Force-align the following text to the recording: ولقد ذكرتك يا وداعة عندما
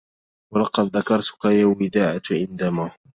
ولقد 0.53 0.97
ذكرتك 0.97 1.45
يا 1.45 1.65
وداعة 1.65 2.21
عندما 2.31 2.91